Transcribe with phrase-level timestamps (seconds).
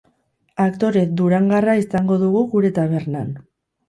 [0.63, 3.29] Aktore durangarra izango dugu gure tabernan.